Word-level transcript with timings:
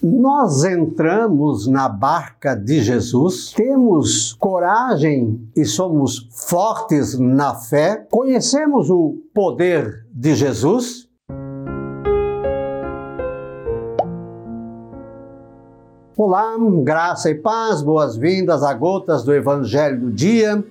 Nós 0.00 0.62
entramos 0.62 1.66
na 1.66 1.88
barca 1.88 2.54
de 2.54 2.80
Jesus, 2.80 3.50
temos 3.50 4.32
coragem 4.32 5.50
e 5.56 5.64
somos 5.64 6.28
fortes 6.30 7.18
na 7.18 7.56
fé, 7.56 8.06
conhecemos 8.08 8.90
o 8.90 9.16
poder 9.34 10.06
de 10.12 10.36
Jesus. 10.36 11.08
Olá, 16.16 16.56
graça 16.84 17.30
e 17.30 17.34
paz, 17.34 17.82
boas-vindas 17.82 18.62
a 18.62 18.72
Gotas 18.74 19.24
do 19.24 19.34
Evangelho 19.34 20.02
do 20.02 20.12
Dia, 20.12 20.64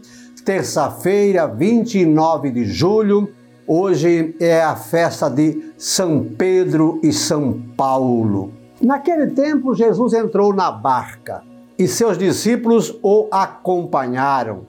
terça-feira, 0.45 1.47
29 1.47 2.49
de 2.49 2.63
julho. 2.63 3.29
Hoje 3.67 4.33
é 4.39 4.63
a 4.63 4.77
festa 4.77 5.29
de 5.29 5.73
São 5.77 6.23
Pedro 6.23 7.01
e 7.03 7.11
São 7.11 7.61
Paulo. 7.75 8.56
Naquele 8.81 9.27
tempo, 9.27 9.73
Jesus 9.73 10.13
entrou 10.13 10.53
na 10.53 10.71
barca 10.71 11.43
e 11.77 11.87
seus 11.87 12.17
discípulos 12.17 12.97
o 13.01 13.27
acompanharam. 13.31 14.61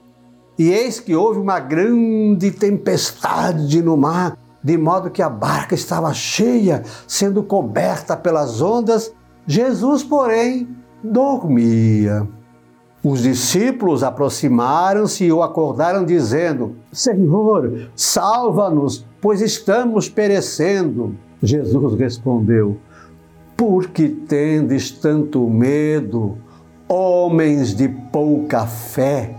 E 0.57 0.69
eis 0.69 0.99
que 0.99 1.15
houve 1.15 1.39
uma 1.39 1.59
grande 1.59 2.51
tempestade 2.51 3.81
no 3.81 3.95
mar, 3.95 4.37
de 4.63 4.77
modo 4.77 5.09
que 5.09 5.21
a 5.21 5.29
barca 5.29 5.73
estava 5.73 6.13
cheia, 6.13 6.83
sendo 7.07 7.41
coberta 7.41 8.17
pelas 8.17 8.61
ondas. 8.61 9.13
Jesus, 9.47 10.03
porém, 10.03 10.67
dormia. 11.03 12.27
Os 13.01 13.21
discípulos 13.21 14.03
aproximaram-se 14.03 15.23
e 15.23 15.31
o 15.31 15.41
acordaram, 15.41 16.03
dizendo: 16.03 16.75
Senhor, 16.91 17.87
salva-nos, 17.95 19.05
pois 19.21 19.41
estamos 19.41 20.09
perecendo. 20.09 21.15
Jesus 21.41 21.97
respondeu: 21.97 22.77
por 23.59 23.89
que 23.89 24.07
tendes 24.07 24.89
tanto 24.89 25.45
medo, 25.49 26.37
homens 26.87 27.75
de 27.75 27.89
pouca 27.89 28.65
fé? 28.65 29.35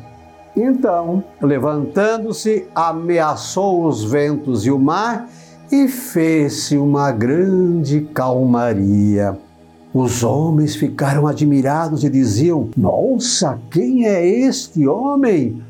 Então, 0.54 1.24
levantando-se, 1.40 2.66
ameaçou 2.74 3.86
os 3.86 4.04
ventos 4.04 4.66
e 4.66 4.70
o 4.70 4.78
mar 4.78 5.26
e 5.72 5.88
fez-se 5.88 6.76
uma 6.76 7.10
grande 7.10 8.02
calmaria. 8.12 9.38
Os 9.94 10.22
homens 10.22 10.76
ficaram 10.76 11.26
admirados 11.26 12.04
e 12.04 12.10
diziam: 12.10 12.68
Nossa, 12.76 13.58
quem 13.70 14.04
é 14.06 14.22
este 14.22 14.86
homem 14.86 15.62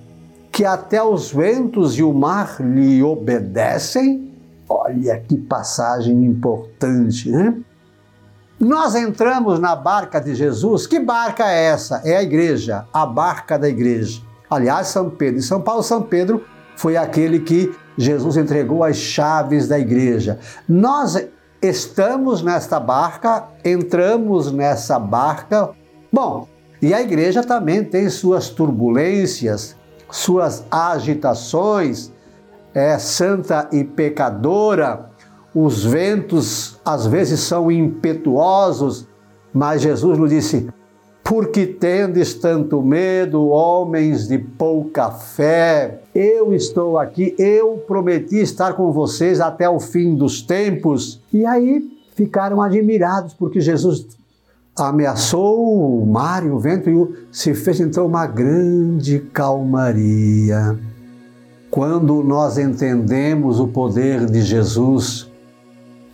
que 0.51 0.65
até 0.65 1.01
os 1.01 1.31
ventos 1.31 1.97
e 1.97 2.03
o 2.03 2.13
mar 2.13 2.57
lhe 2.59 3.01
obedecem? 3.01 4.29
Olha 4.69 5.21
que 5.21 5.37
passagem 5.37 6.25
importante, 6.25 7.31
né? 7.31 7.55
Nós 8.61 8.95
entramos 8.95 9.59
na 9.59 9.75
barca 9.75 10.21
de 10.21 10.35
Jesus. 10.35 10.87
Que 10.87 11.01
barca 11.01 11.51
é 11.51 11.65
essa? 11.69 12.03
É 12.05 12.19
a 12.19 12.23
igreja, 12.23 12.85
a 12.93 13.07
barca 13.07 13.59
da 13.59 13.67
igreja. 13.67 14.21
Aliás, 14.51 14.89
São 14.89 15.09
Pedro 15.09 15.41
e 15.41 15.43
São 15.43 15.63
Paulo, 15.63 15.83
São 15.83 16.03
Pedro 16.03 16.45
foi 16.77 16.95
aquele 16.95 17.41
que 17.41 17.75
Jesus 17.97 18.37
entregou 18.37 18.85
as 18.85 18.97
chaves 18.97 19.67
da 19.67 19.79
igreja. 19.79 20.39
Nós 20.69 21.27
estamos 21.63 22.43
nesta 22.43 22.79
barca, 22.79 23.45
entramos 23.65 24.53
nessa 24.53 24.99
barca. 24.99 25.71
Bom, 26.13 26.47
e 26.83 26.93
a 26.93 27.01
igreja 27.01 27.43
também 27.43 27.83
tem 27.83 28.11
suas 28.11 28.51
turbulências, 28.51 29.75
suas 30.11 30.67
agitações, 30.71 32.13
é 32.75 32.99
santa 32.99 33.71
e 33.73 33.85
pecadora, 33.85 35.10
os 35.55 35.85
ventos 35.85 36.79
às 36.85 37.07
vezes 37.07 37.41
são 37.41 37.71
impetuosos, 37.71 39.07
mas 39.53 39.83
Jesus 39.83 40.19
nos 40.19 40.31
disse: 40.31 40.69
Por 41.25 41.49
que 41.49 41.67
tendes 41.67 42.35
tanto 42.35 42.83
medo, 42.83 43.49
homens 43.49 44.29
de 44.29 44.39
pouca 44.39 45.11
fé? 45.11 46.01
Eu 46.15 46.53
estou 46.55 46.99
aqui, 46.99 47.35
eu 47.39 47.83
prometi 47.87 48.37
estar 48.37 48.75
com 48.75 48.93
vocês 48.93 49.41
até 49.41 49.69
o 49.69 49.81
fim 49.81 50.15
dos 50.15 50.43
tempos. 50.43 51.21
E 51.33 51.45
aí 51.45 51.85
ficaram 52.15 52.61
admirados, 52.61 53.35
porque 53.35 53.61
Jesus 53.61 54.07
ameaçou 54.77 56.03
o 56.03 56.07
mar 56.07 56.45
e 56.45 56.51
o 56.51 56.59
vento 56.59 56.89
e 56.89 57.27
se 57.33 57.55
fez 57.55 57.81
então 57.81 58.07
uma 58.07 58.27
grande 58.27 59.19
calmaria. 59.33 60.79
Quando 61.71 62.23
nós 62.25 62.59
entendemos 62.59 63.61
o 63.61 63.69
poder 63.69 64.27
de 64.27 64.43
Jesus, 64.43 65.30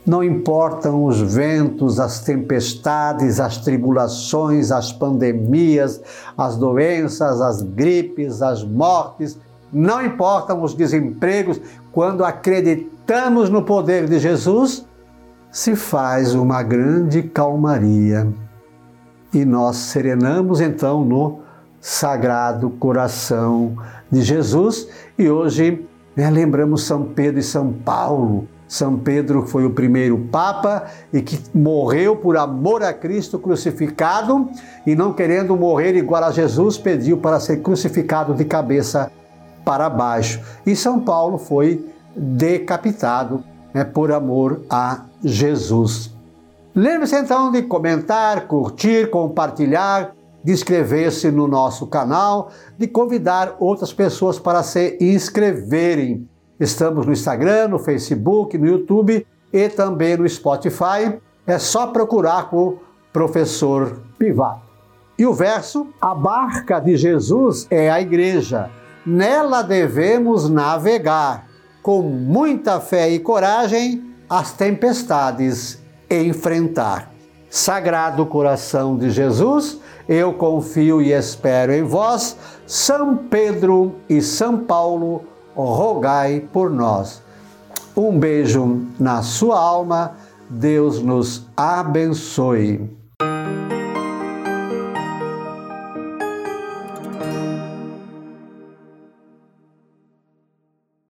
não 0.06 0.22
importam 0.22 1.04
os 1.04 1.20
ventos, 1.20 1.98
as 1.98 2.20
tempestades, 2.20 3.40
as 3.40 3.58
tribulações, 3.58 4.70
as 4.70 4.92
pandemias, 4.92 6.00
as 6.38 6.56
doenças, 6.56 7.40
as 7.40 7.60
gripes, 7.60 8.40
as 8.40 8.62
mortes, 8.62 9.36
não 9.72 10.04
importam 10.04 10.62
os 10.62 10.74
desempregos, 10.74 11.60
quando 11.90 12.24
acreditamos 12.24 13.50
no 13.50 13.62
poder 13.62 14.06
de 14.06 14.20
Jesus, 14.20 14.86
se 15.50 15.74
faz 15.74 16.34
uma 16.34 16.62
grande 16.62 17.24
calmaria. 17.24 18.28
E 19.34 19.44
nós 19.44 19.76
serenamos 19.76 20.60
então 20.60 21.04
no 21.04 21.40
Sagrado 21.80 22.70
Coração 22.70 23.76
de 24.10 24.22
Jesus. 24.22 24.88
E 25.18 25.28
hoje 25.28 25.84
né, 26.14 26.30
lembramos 26.30 26.84
São 26.84 27.04
Pedro 27.04 27.40
e 27.40 27.42
São 27.42 27.72
Paulo 27.72 28.46
são 28.68 28.98
Pedro 28.98 29.46
foi 29.46 29.64
o 29.64 29.70
primeiro 29.70 30.18
Papa 30.30 30.86
e 31.12 31.22
que 31.22 31.40
morreu 31.54 32.16
por 32.16 32.36
amor 32.36 32.82
a 32.82 32.92
Cristo 32.92 33.38
crucificado 33.38 34.48
e 34.86 34.94
não 34.94 35.12
querendo 35.12 35.56
morrer 35.56 35.94
igual 35.94 36.24
a 36.24 36.32
Jesus, 36.32 36.76
pediu 36.76 37.18
para 37.18 37.38
ser 37.38 37.58
crucificado 37.58 38.34
de 38.34 38.44
cabeça 38.44 39.10
para 39.64 39.88
baixo. 39.88 40.40
E 40.64 40.74
São 40.74 41.00
Paulo 41.00 41.38
foi 41.38 41.86
decapitado 42.16 43.44
né, 43.72 43.84
por 43.84 44.10
amor 44.10 44.62
a 44.68 45.02
Jesus. 45.22 46.14
Lembre-se 46.74 47.16
então 47.16 47.50
de 47.50 47.62
comentar, 47.62 48.46
curtir, 48.46 49.10
compartilhar, 49.10 50.14
de 50.44 50.52
inscrever-se 50.52 51.30
no 51.30 51.48
nosso 51.48 51.86
canal, 51.86 52.50
de 52.78 52.86
convidar 52.86 53.56
outras 53.58 53.92
pessoas 53.92 54.38
para 54.38 54.62
se 54.62 54.96
inscreverem. 55.00 56.28
Estamos 56.58 57.06
no 57.06 57.12
Instagram, 57.12 57.68
no 57.68 57.78
Facebook, 57.78 58.56
no 58.56 58.66
YouTube 58.66 59.26
e 59.52 59.68
também 59.68 60.16
no 60.16 60.28
Spotify. 60.28 61.18
É 61.46 61.58
só 61.58 61.88
procurar 61.88 62.48
por 62.50 62.78
Professor 63.12 64.00
Pivato. 64.18 64.66
E 65.18 65.26
o 65.26 65.32
verso: 65.32 65.88
A 66.00 66.14
barca 66.14 66.80
de 66.80 66.96
Jesus 66.96 67.66
é 67.70 67.90
a 67.90 68.00
igreja. 68.00 68.70
Nela 69.04 69.62
devemos 69.62 70.48
navegar 70.48 71.46
com 71.82 72.02
muita 72.02 72.80
fé 72.80 73.08
e 73.10 73.20
coragem 73.20 74.04
as 74.28 74.52
tempestades 74.52 75.78
enfrentar. 76.10 77.12
Sagrado 77.48 78.26
coração 78.26 78.98
de 78.98 79.08
Jesus, 79.10 79.80
eu 80.08 80.34
confio 80.34 81.00
e 81.00 81.12
espero 81.12 81.72
em 81.72 81.84
vós, 81.84 82.36
São 82.66 83.16
Pedro 83.16 83.94
e 84.08 84.20
São 84.20 84.58
Paulo 84.58 85.24
rogai 85.64 86.40
por 86.52 86.70
nós. 86.70 87.22
Um 87.96 88.18
beijo 88.18 88.86
na 88.98 89.22
sua 89.22 89.58
alma, 89.58 90.12
Deus 90.50 91.00
nos 91.02 91.46
abençoe. 91.56 92.95